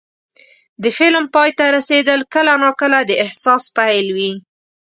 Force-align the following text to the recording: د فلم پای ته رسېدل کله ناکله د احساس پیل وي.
د 0.83 0.85
فلم 0.97 1.25
پای 1.35 1.49
ته 1.57 1.65
رسېدل 1.77 2.19
کله 2.33 2.53
ناکله 2.63 2.99
د 3.05 3.11
احساس 3.23 3.63
پیل 3.77 4.07
وي. 4.17 4.31